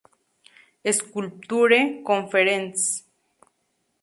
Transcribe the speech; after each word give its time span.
Sculpture 0.95 2.01
Conference. 2.03 2.85